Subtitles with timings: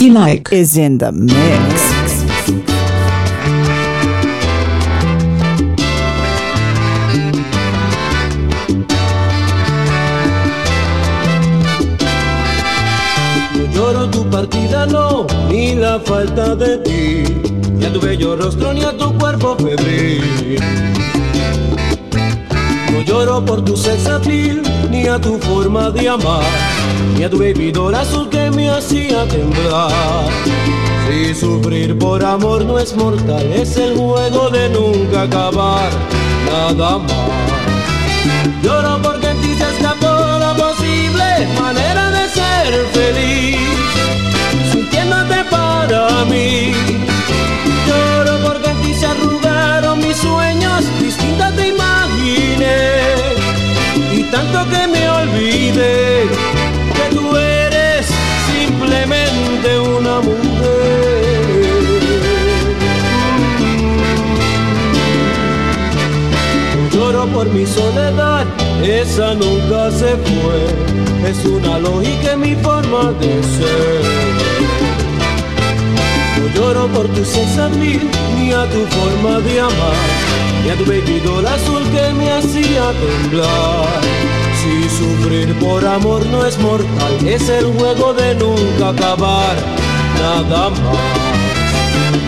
[0.00, 1.34] you like is in the mix.
[13.74, 17.24] lloro tu partida, no, ni la falta de ti,
[17.72, 18.92] ni a tu bello rostro, ni a
[23.46, 26.42] Por tu sex appeal, ni a tu forma de amar,
[27.16, 30.28] ni a tu bebidor azul que me hacía temblar.
[31.06, 35.88] Si sufrir por amor no es mortal, es el juego de nunca acabar,
[36.50, 37.12] nada más.
[38.62, 43.58] Lloro porque en ti se escapó la posible manera de ser feliz,
[44.72, 46.87] sintiéndote para mí.
[54.38, 56.26] Tanto que me olvidé
[56.96, 58.06] que tú eres
[58.52, 61.68] simplemente una mujer.
[66.92, 68.46] Lloro por mi soledad,
[68.82, 70.60] esa nunca se fue.
[71.28, 74.02] Es una lógica en mi forma de ser.
[76.38, 79.98] No lloro por tu sex appeal, ni a tu forma de amar,
[80.62, 84.00] ni a tu bebidor azul que me hacía temblar.
[84.60, 89.56] Si sufrir por amor no es mortal, es el juego de nunca acabar,
[90.20, 91.38] nada más.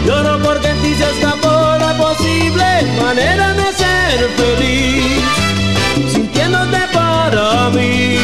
[0.06, 2.64] Lloro porque en ti se escapó la posible
[3.02, 5.22] manera de ser feliz,
[6.12, 8.18] sintiéndote para mí.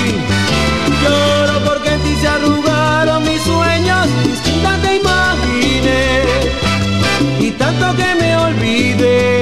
[1.03, 6.23] Lloro porque en ti se arrugaron mis sueños, distintas te imaginé,
[7.41, 9.36] y tanto que me olvidé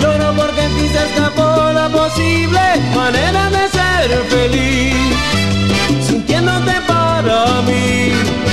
[0.00, 2.60] Lloro porque en ti se escapó la posible
[2.94, 4.94] manera de ser feliz,
[6.06, 8.47] sintiéndote para mí.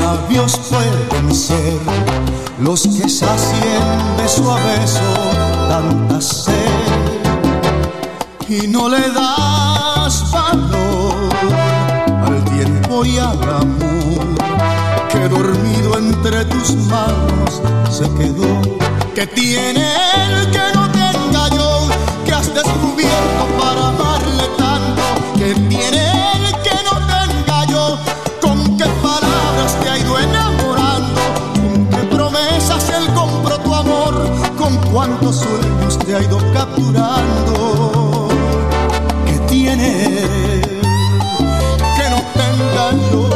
[0.00, 1.78] labios pueden ser
[2.60, 5.00] los que sacien beso a beso
[5.68, 6.54] tanta sed
[8.48, 11.14] y no le das valor
[12.24, 14.24] al tiempo y al amor
[15.10, 18.60] que dormido entre tus manos se quedó
[19.14, 19.86] que tiene
[20.26, 21.88] el que no tenga yo?
[22.24, 26.19] que has descubierto para amarle tanto que tiene
[34.92, 38.28] cuántos sueños te ha ido capturando.
[39.26, 40.10] Que tiene
[41.96, 43.28] que no tenga yo.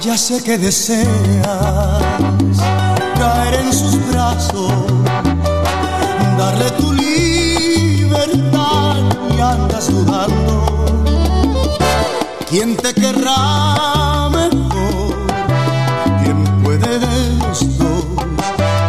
[0.00, 2.02] Ya sé que deseas
[3.18, 4.72] caer en sus brazos,
[6.38, 6.95] darle tu
[12.48, 15.26] ¿Quién te querrá mejor?
[16.22, 18.04] ¿Quién puede de los dos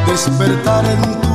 [0.08, 1.27] despertar en tu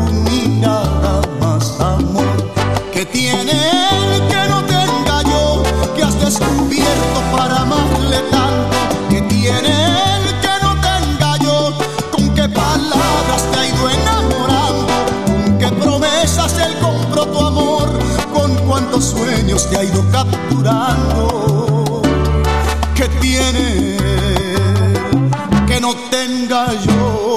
[19.71, 22.03] Te ha ido capturando.
[22.95, 23.97] ¿Qué tiene
[25.67, 27.32] que no tenga yo?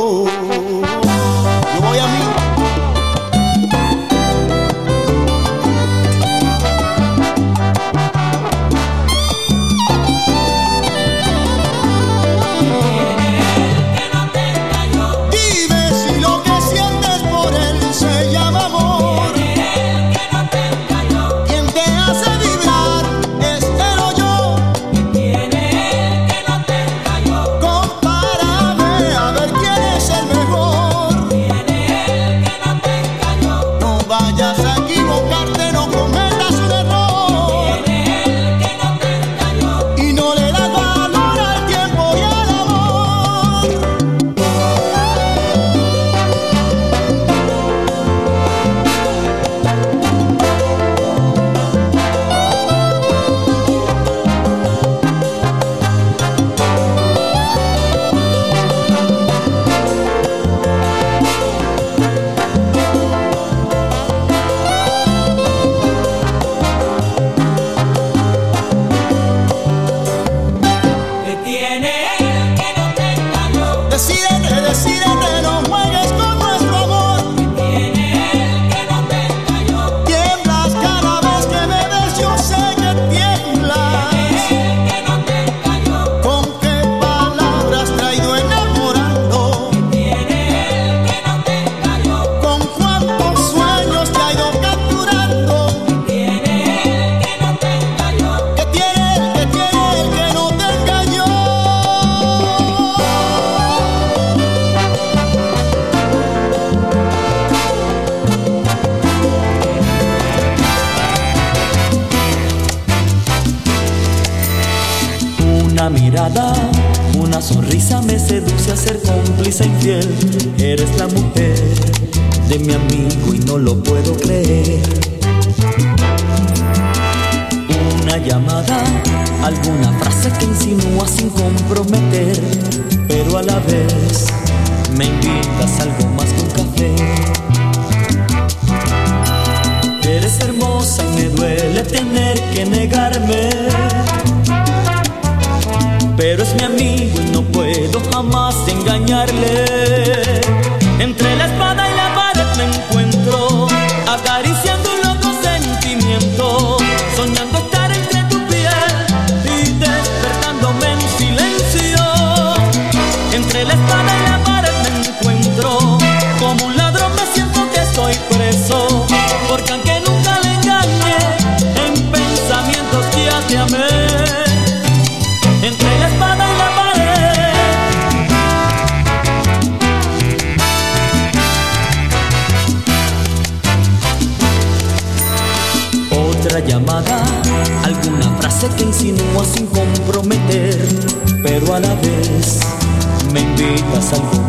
[194.05, 194.45] salvo.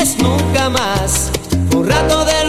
[0.00, 1.30] olvides nunca más.
[1.74, 2.39] Un rato de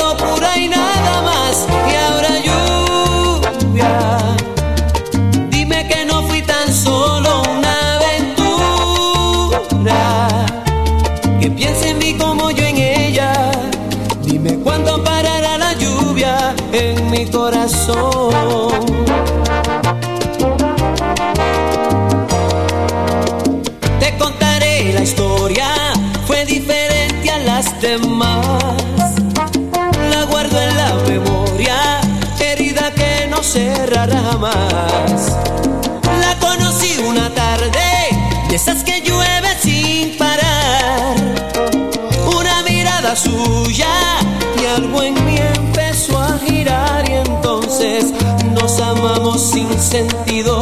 [38.62, 41.16] esas que llueve sin parar.
[42.38, 44.20] Una mirada suya
[44.62, 48.14] y algo en mí empezó a girar y entonces
[48.54, 50.61] nos amamos sin sentido.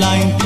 [0.00, 0.45] line.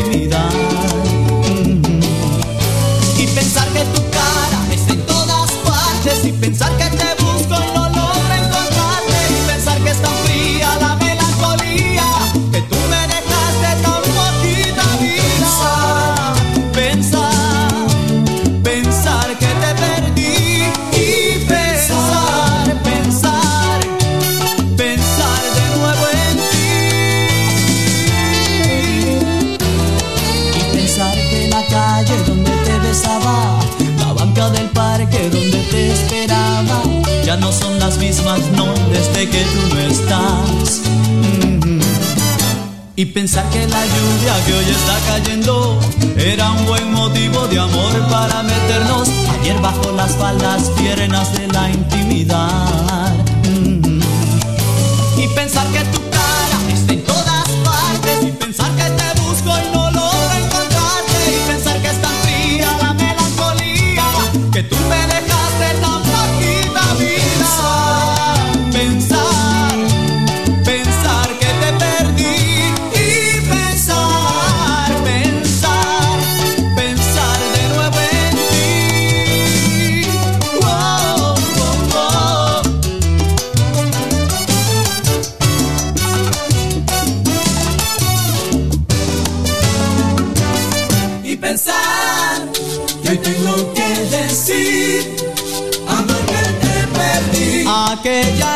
[91.50, 92.46] pensar
[93.02, 95.16] que hoy tengo que decir
[95.88, 97.64] amor que te perdí.
[97.66, 98.54] Aquella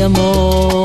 [0.00, 0.77] amor.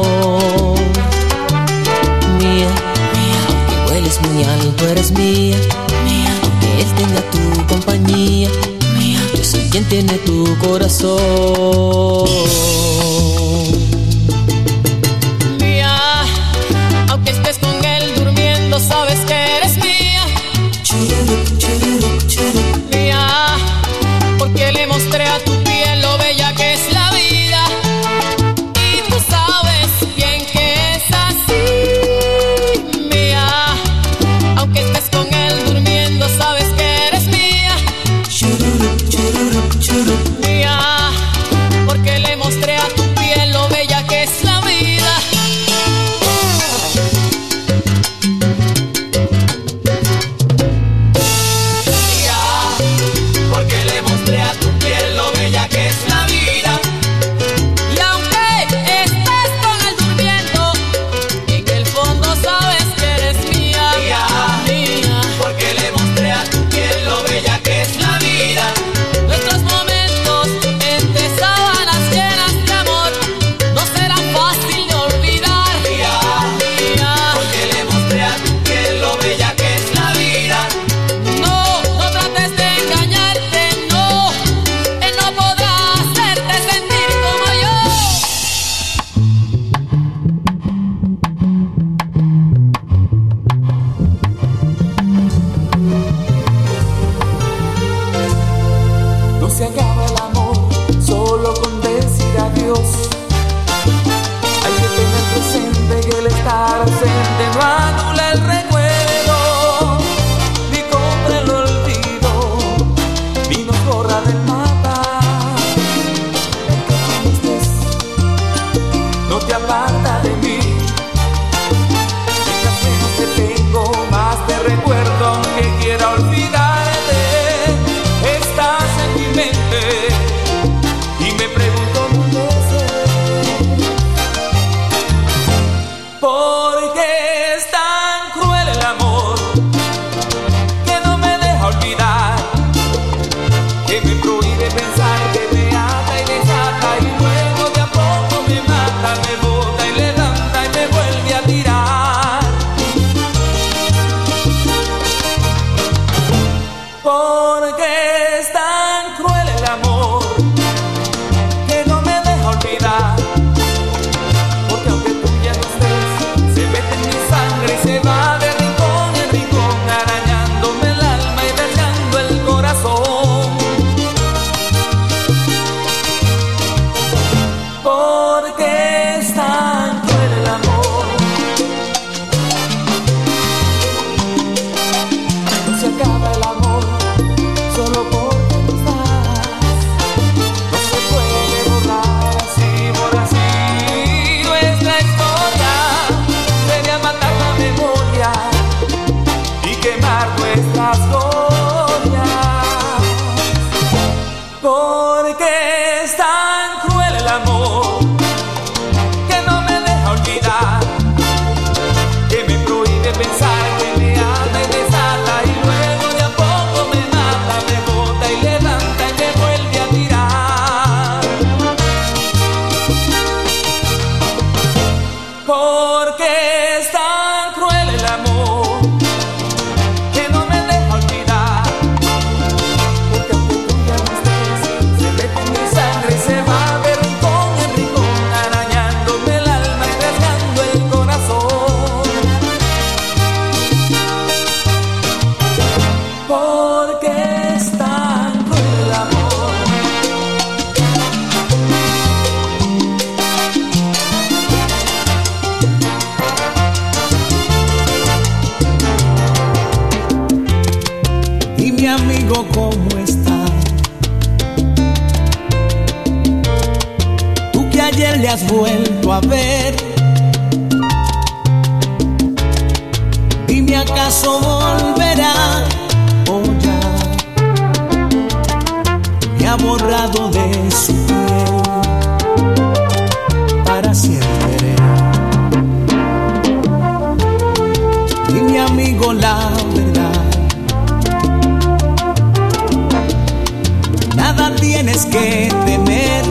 [295.14, 296.26] que temer.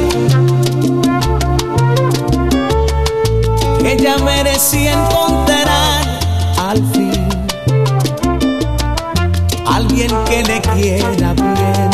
[3.85, 6.03] Ella merecía encontrar
[6.59, 7.29] al fin
[9.67, 11.91] alguien que le quiera bien,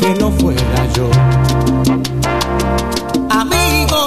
[0.00, 1.08] que no fuera yo.
[3.30, 4.06] Amigo,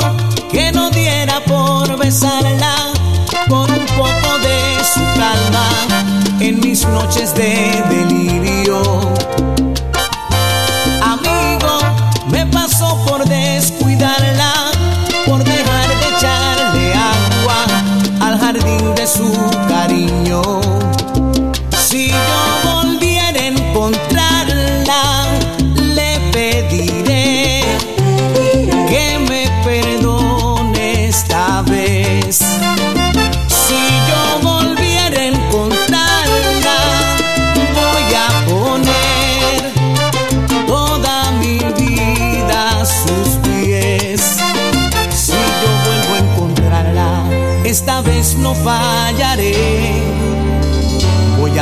[0.52, 2.76] que no diera por besarla
[3.48, 5.68] por un poco de su calma
[6.42, 8.43] en mis noches de delirio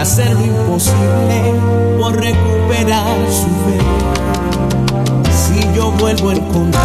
[0.02, 1.54] hacer lo imposible
[2.00, 3.78] por recuperar su fe.
[5.32, 6.81] Si yo vuelvo a encontrar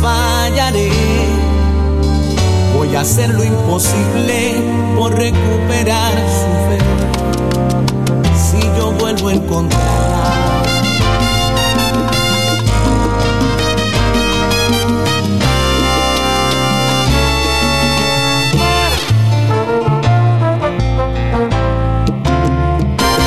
[0.00, 0.90] fallaré.
[2.76, 4.54] Voy a hacer lo imposible
[4.96, 6.78] por recuperar su fe.
[8.34, 10.66] Si yo vuelvo a encontrar.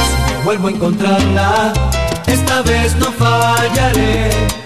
[0.05, 1.73] Si Vuelvo a encontrarla,
[2.25, 4.58] esta vez no fallaré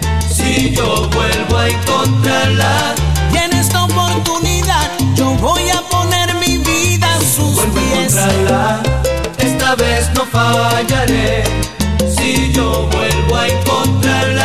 [0.44, 2.94] si yo vuelvo a encontrarla.
[3.32, 8.16] Y en esta oportunidad yo voy a poner mi vida a sus vuelvo.
[8.16, 8.82] A encontrarla,
[9.38, 11.44] esta vez no fallaré
[12.16, 14.43] si yo vuelvo a encontrarla.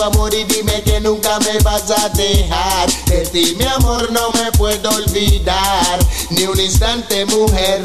[0.00, 2.88] Tu amor y dime que nunca me vas a dejar.
[3.06, 5.98] De ti, mi amor, no me puedo olvidar.
[6.30, 7.82] Ni un instante, mujer.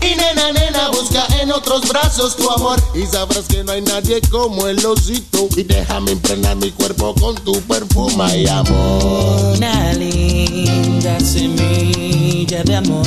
[0.00, 2.82] Y nena, nena, busca en otros brazos tu amor.
[2.94, 5.46] Y sabrás que no hay nadie como el osito.
[5.56, 9.56] Y déjame impregnar mi cuerpo con tu perfume y amor.
[9.56, 13.06] Una linda semilla de amor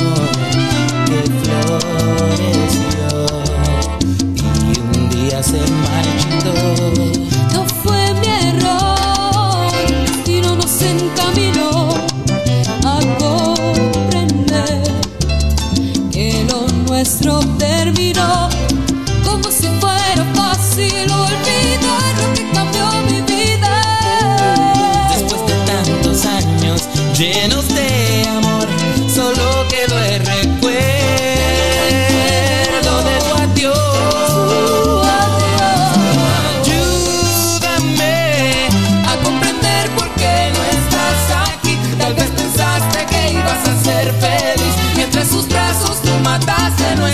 [1.04, 2.86] que floreció
[4.34, 7.16] y un día se marchitó.
[17.06, 18.48] Nuestro terminó
[19.24, 25.08] como si fuera fácil olvidar lo que cambió mi vida.
[25.12, 27.65] Después de tantos años llenos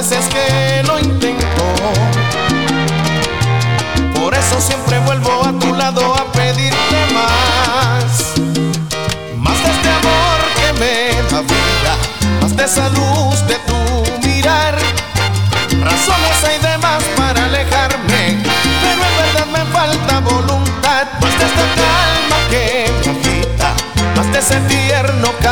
[0.00, 1.64] veces que lo intento.
[4.18, 8.32] Por eso siempre vuelvo a tu lado a pedirte más.
[9.36, 11.92] Más de este amor que me da vida.
[12.40, 14.74] Más de esa luz de tu mirar.
[15.84, 18.38] Razones hay de más para alejarme.
[18.82, 21.04] Pero en verdad me falta voluntad.
[21.20, 23.74] Más de esta calma que me agita.
[24.16, 25.49] Más de ese tierno caminar.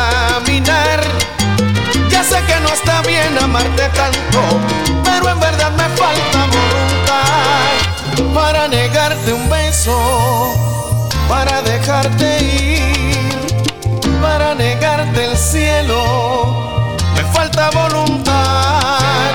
[17.67, 19.33] Voluntad.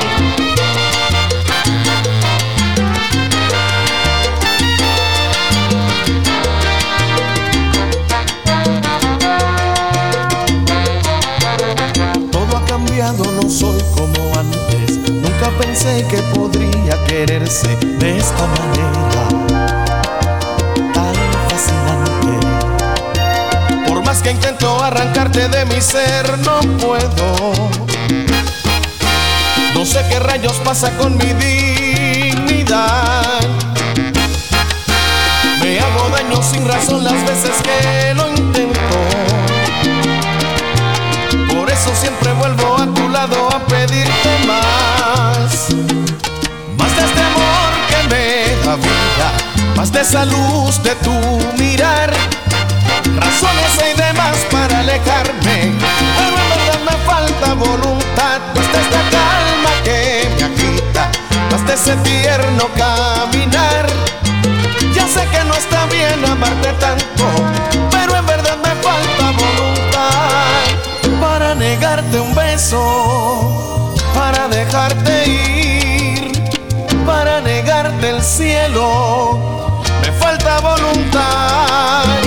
[12.33, 14.99] Todo ha cambiado, no soy como antes.
[15.11, 19.29] Nunca pensé que podría quererse de esta manera.
[20.95, 21.15] Tan
[21.51, 22.47] fascinante.
[23.87, 27.94] Por más que intento arrancarte de mi ser, no puedo.
[29.85, 33.43] No sé qué rayos pasa con mi dignidad.
[35.61, 38.81] Me hago daño sin razón las veces que lo intento.
[41.55, 45.69] Por eso siempre vuelvo a tu lado a pedirte más.
[46.79, 49.33] Más de este amor que me da vida,
[49.77, 51.13] más de esa luz de tu
[51.63, 52.11] mirar.
[53.17, 55.75] Razones hay demás para alejarme,
[56.17, 59.24] pero en verdad me falta voluntad, pues desde acá
[61.55, 63.87] más de ese tierno caminar.
[64.95, 67.25] Ya sé que no está bien amarte tanto,
[67.91, 70.65] pero en verdad me falta voluntad
[71.21, 76.33] para negarte un beso, para dejarte ir,
[77.07, 79.83] para negarte el cielo.
[80.03, 82.24] Me falta voluntad.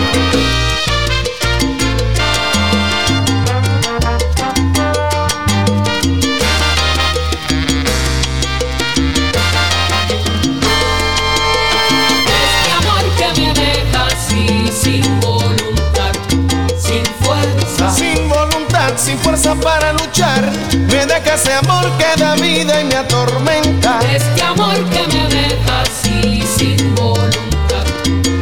[19.38, 24.00] Fuerza para luchar, me deja ese amor que da vida y me atormenta.
[24.12, 27.86] Este amor que me deja así, sin voluntad,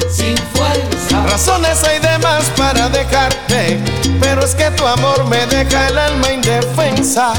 [0.09, 1.25] sin fuerza.
[1.29, 3.79] Razones hay demás para dejarte,
[4.21, 7.33] pero es que tu amor me deja el alma indefensa.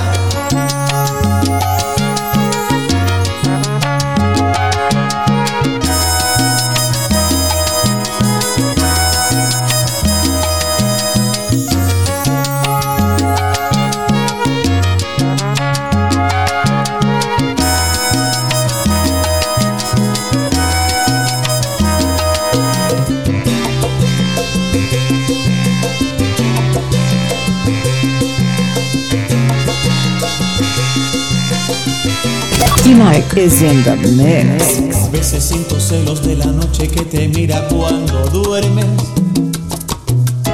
[32.95, 34.79] Mike is in the mix.
[35.07, 38.87] A veces siento celos de la noche que te mira cuando duermes.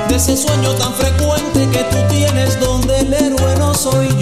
[0.08, 4.21] De ese sueño tan frecuente que tú tienes donde el héroe no soy yo.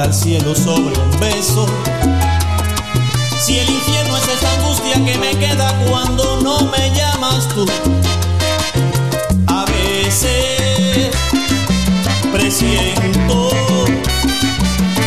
[0.00, 1.66] Al cielo sobre un beso.
[3.38, 7.66] Si el infierno es esta angustia que me queda cuando no me llamas tú.
[9.46, 11.10] A veces
[12.32, 13.50] presiento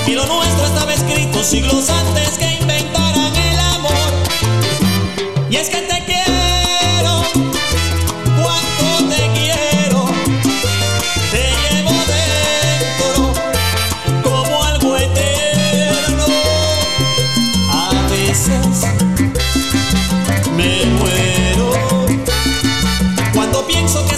[0.06, 2.51] que lo nuestro estaba escrito siglos antes que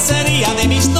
[0.03, 0.93] sería de mis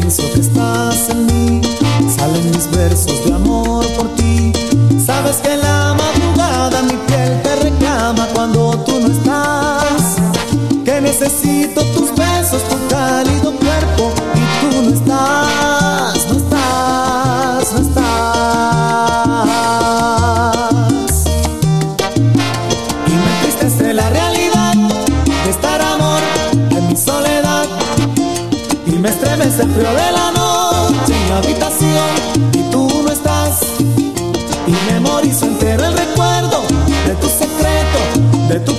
[0.00, 1.62] pienso que estás en mí,
[2.08, 3.73] salen mis versos de amor.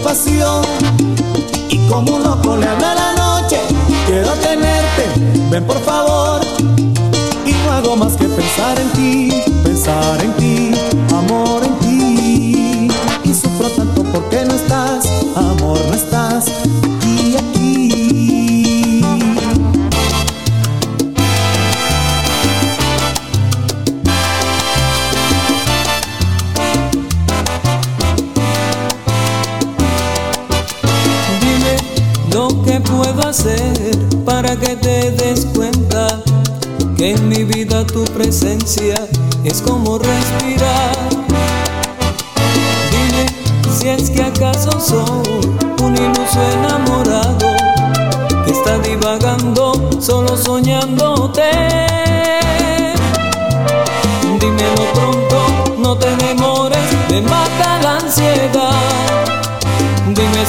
[0.07, 3.57] y como loco le habla la noche.
[4.05, 5.03] Quiero tenerte,
[5.49, 6.41] ven por favor.
[7.43, 10.44] Y no hago más que pensar en ti, pensar en ti.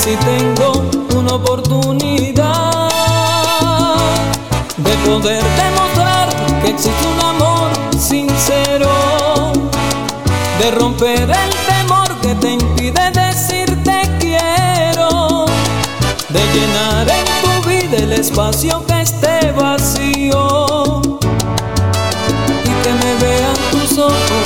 [0.07, 0.85] si tengo
[1.17, 2.89] una oportunidad
[4.77, 6.29] de poder demostrar
[6.63, 8.89] que existe un amor sincero,
[10.61, 15.47] de romper el temor que te impide decirte quiero,
[16.29, 21.03] de llenar en tu vida el espacio que esté vacío
[22.65, 24.46] y que me vean tus ojos.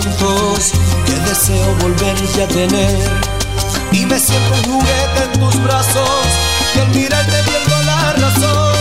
[0.00, 2.98] que deseo volverte a tener.
[3.92, 6.26] Y me siento un juguete en tus brazos
[6.74, 8.74] y al mirarte pierdo la razón.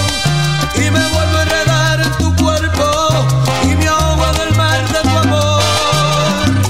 [0.76, 3.28] Y me vuelvo a enredar en tu cuerpo
[3.64, 5.62] y me ahogo en el mar de tu amor.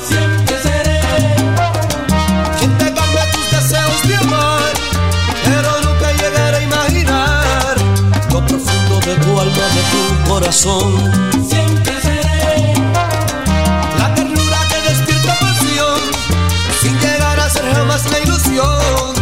[0.06, 1.02] Siempre seré
[2.60, 4.74] quien te cambia tus deseos de amar,
[5.46, 7.76] pero nunca llegaré a imaginar
[8.30, 11.33] lo profundo de tu alma, de tu corazón
[17.94, 19.14] más la ilusión,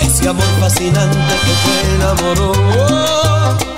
[0.00, 3.77] ese amor fascinante que te enamoró.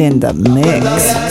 [0.00, 1.29] in the mix.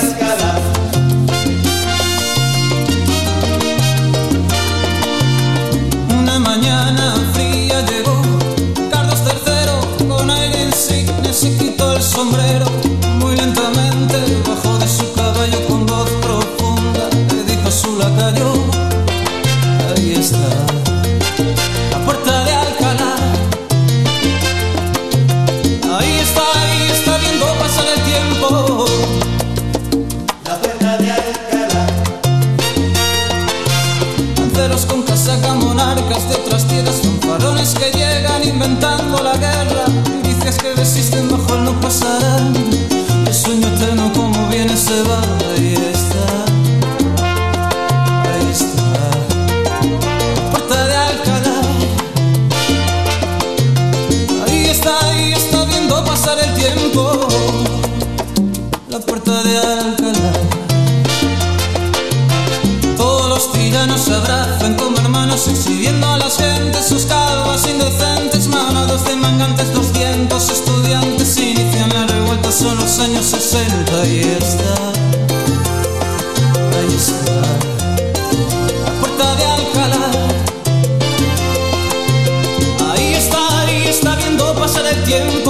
[63.39, 69.73] castellanos se abrazan como hermanos, exhibiendo a las gentes sus calvas indecentes, manados de mangantes,
[69.73, 74.73] 200 estudiantes, inician la revuelta, son los años 60 y está,
[76.79, 77.41] ahí está,
[78.85, 80.11] la puerta de Alcalá.
[82.91, 85.49] Ahí está, ahí está viendo pasar el tiempo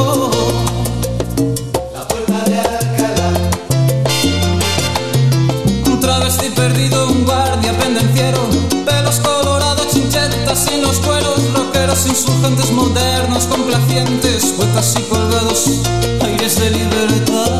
[11.90, 15.82] guerreros insurgentes modernos, complacientes, poetas y colgados,
[16.22, 17.59] aires de libertad.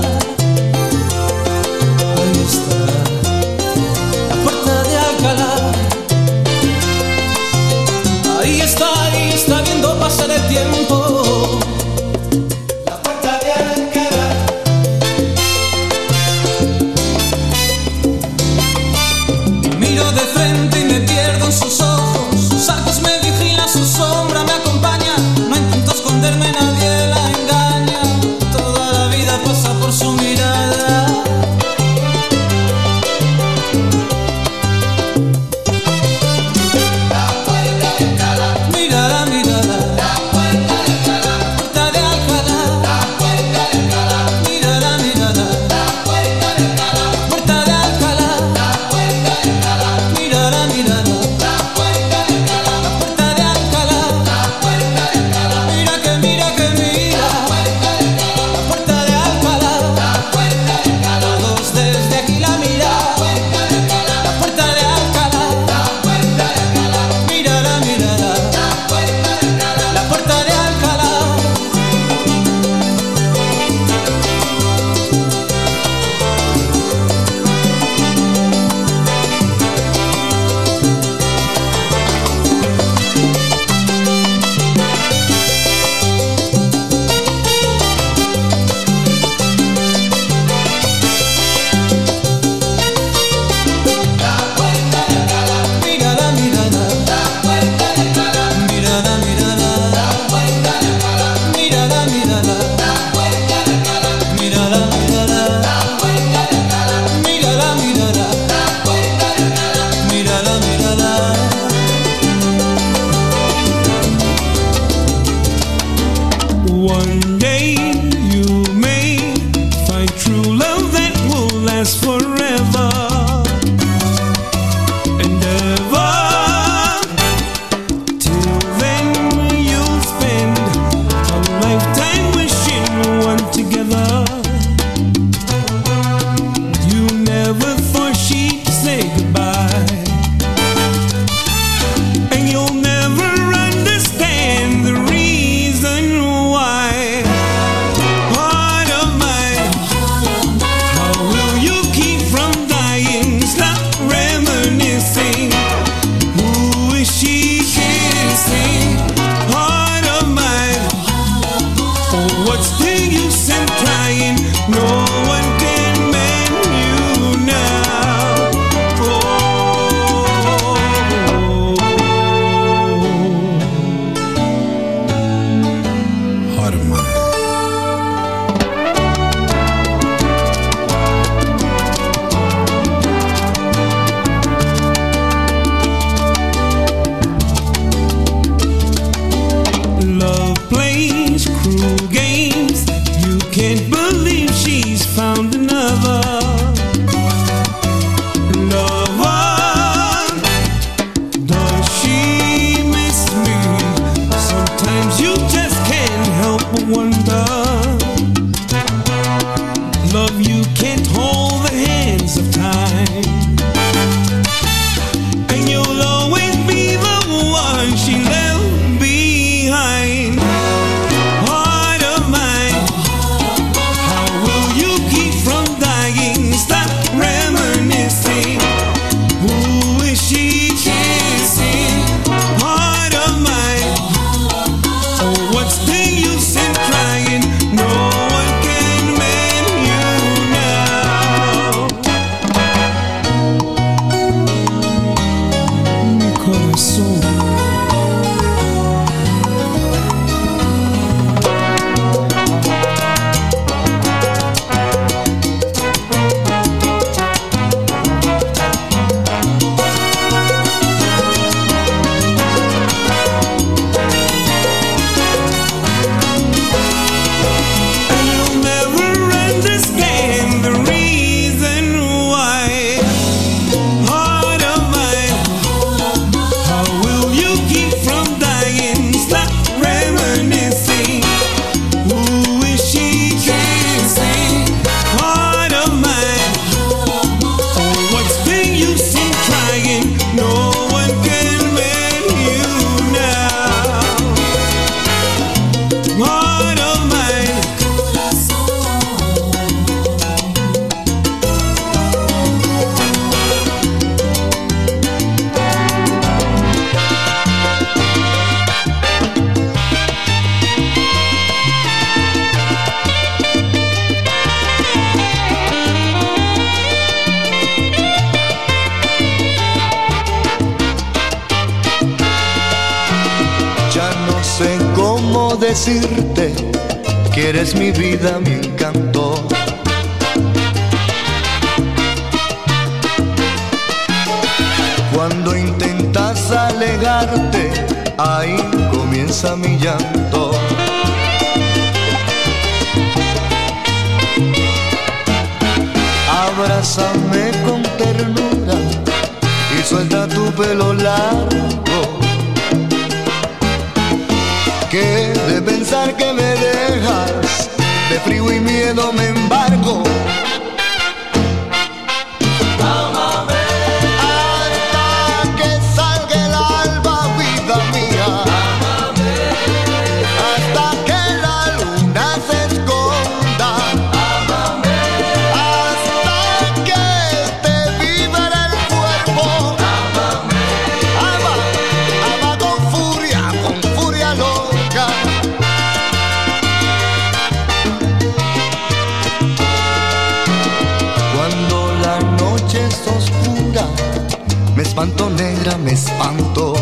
[395.00, 396.74] espanto, negra, me espanto.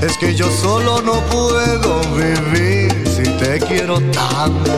[0.00, 4.72] Es que yo solo no puedo vivir si te quiero tanto.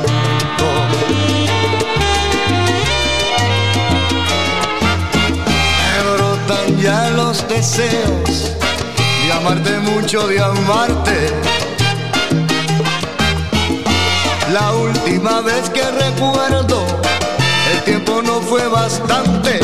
[5.78, 8.56] Me brotan ya los deseos
[9.24, 11.30] de amarte mucho, de amarte.
[14.52, 16.95] La última vez que recuerdo
[17.86, 19.60] tiempo no fue bastante.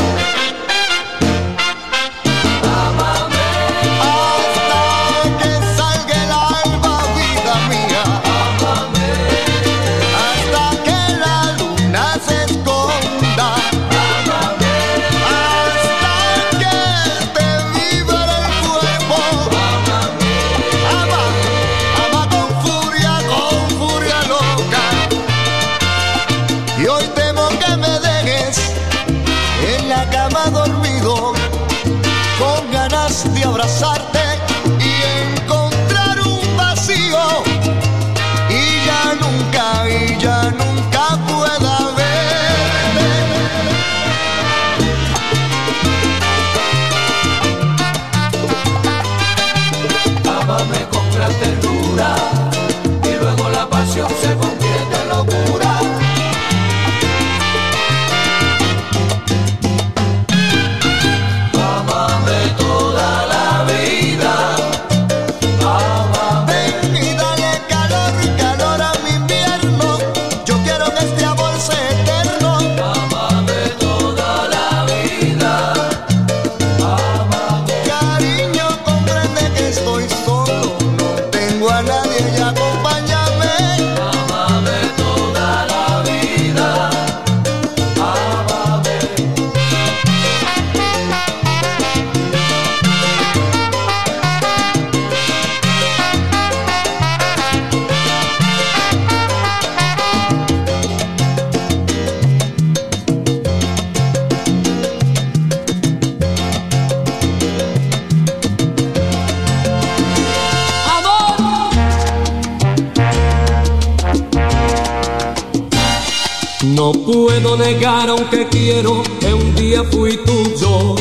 [118.33, 120.95] Aunque quiero que un día fui tuyo.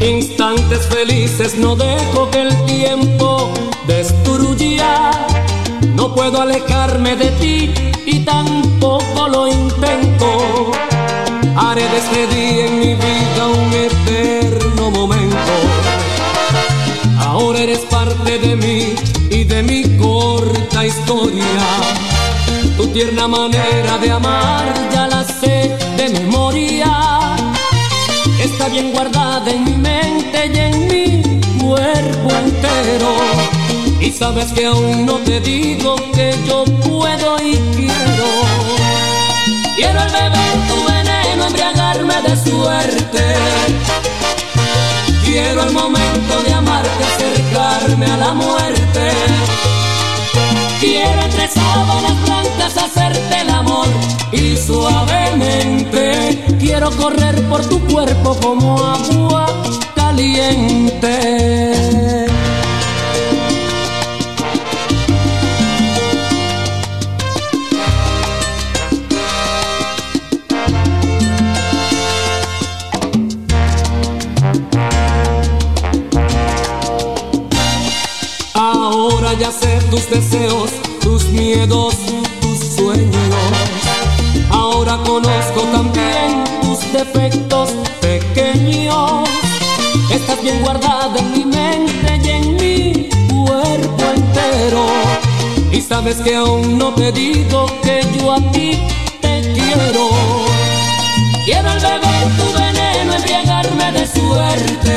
[0.00, 3.50] Instantes felices no dejo que el tiempo
[3.86, 5.10] destruya.
[5.94, 7.74] No puedo alejarme de ti
[8.06, 10.70] y tampoco lo intento.
[11.56, 15.52] Haré de este día en mi vida un eterno momento.
[17.18, 18.94] Ahora eres parte de mí
[19.30, 21.60] y de mi corta historia.
[22.76, 25.24] Tu tierna manera de amar ya la
[28.80, 31.22] bien guardada en mi mente y en mi
[31.60, 33.12] cuerpo entero.
[34.00, 38.28] Y sabes que aún no te digo que yo puedo y quiero.
[39.74, 43.24] Quiero al beber tu veneno, embriagarme de suerte.
[45.24, 49.04] Quiero al momento de amarte acercarme a la muerte.
[50.80, 53.88] Quiero entre sábanas blancas hacerte el amor
[54.30, 59.46] y suavemente quiero correr por tu cuerpo como agua
[59.94, 61.18] caliente.
[78.54, 80.70] Ahora ya sé tus deseos,
[81.00, 81.94] tus miedos,
[82.40, 83.14] tus sueños.
[84.50, 86.27] Ahora conozco también
[86.98, 87.70] defectos
[88.00, 89.28] pequeños.
[90.10, 94.86] Estás bien guardada en mi mente y en mi cuerpo entero.
[95.70, 98.70] Y sabes que aún no te digo que yo a ti
[99.20, 100.08] te quiero.
[101.44, 104.94] Quiero al beber tu veneno, embriagarme de suerte.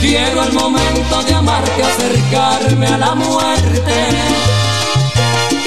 [0.00, 4.59] Quiero al momento de amarte acercarme a la muerte.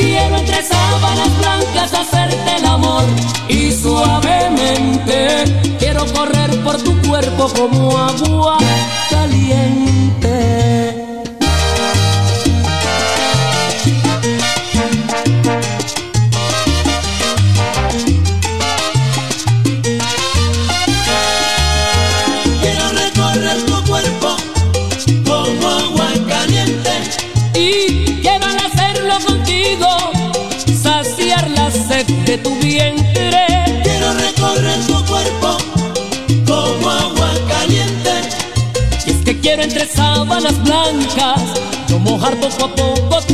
[0.04, 3.06] Quiero entre sábanas blancas hacerte el amor
[3.48, 5.46] y suavemente
[5.80, 8.58] quiero correr por tu cuerpo como agua
[9.10, 10.33] caliente.
[39.74, 41.42] Entre sábanas blancas
[41.88, 43.33] yo mojar poco a poco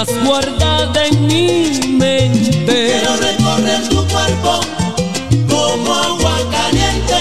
[0.00, 2.64] estás guardada en mi mente.
[2.66, 4.60] Quiero recorrer tu cuerpo
[5.48, 7.16] como agua caliente.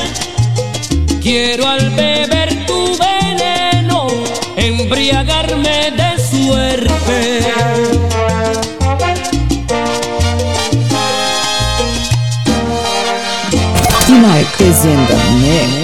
[1.21, 4.07] Quiero al beber tu veneno
[4.55, 7.41] embriagarme de suerte.
[14.05, 15.76] T-Mike is in the mix.